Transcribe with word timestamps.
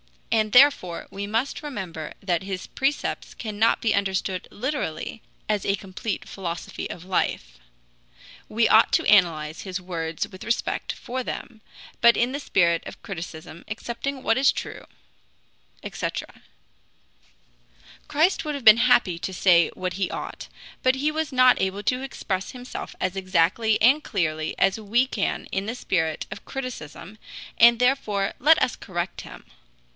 And 0.31 0.51
therefore 0.53 1.07
we 1.11 1.27
must 1.27 1.61
remember 1.61 2.13
that 2.23 2.41
his 2.41 2.65
precepts 2.65 3.35
cannot 3.35 3.81
be 3.81 3.93
understood 3.93 4.47
literally 4.49 5.21
as 5.47 5.63
a 5.63 5.75
complete 5.75 6.27
philosophy 6.27 6.89
of 6.89 7.05
life. 7.05 7.59
We 8.49 8.67
ought 8.67 8.91
to 8.93 9.05
analyze 9.05 9.61
his 9.61 9.79
words 9.81 10.27
with 10.27 10.43
respect 10.45 10.93
for 10.93 11.21
them, 11.21 11.61
but 11.99 12.17
in 12.17 12.31
the 12.31 12.39
spirit 12.39 12.81
of 12.87 13.03
criticism, 13.03 13.63
accepting 13.67 14.23
what 14.23 14.37
is 14.37 14.51
true," 14.51 14.85
etc. 15.83 16.41
Christ 18.07 18.43
would 18.43 18.55
have 18.55 18.65
been 18.65 18.77
happy 18.77 19.19
to 19.19 19.33
say 19.33 19.69
what 19.75 19.93
he 19.93 20.09
ought, 20.09 20.47
but 20.81 20.95
he 20.95 21.11
was 21.11 21.31
not 21.31 21.61
able 21.61 21.83
to 21.83 22.01
express 22.01 22.51
himself 22.51 22.95
as 22.99 23.15
exactly 23.15 23.79
and 23.81 24.03
clearly 24.03 24.55
as 24.57 24.79
we 24.79 25.05
can 25.05 25.45
in 25.51 25.67
the 25.67 25.75
spirit 25.75 26.25
of 26.31 26.45
criticism, 26.45 27.19
and 27.59 27.77
therefore 27.77 28.33
let 28.39 28.59
us 28.63 28.75
correct 28.75 29.21
him. 29.21 29.45